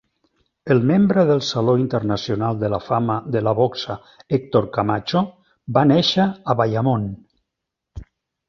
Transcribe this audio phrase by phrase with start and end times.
[0.75, 3.99] El membre del Saló Internacional de la Fama de la Boxa
[4.39, 5.23] Hector Camacho
[5.79, 7.07] va néixer a Bayamon.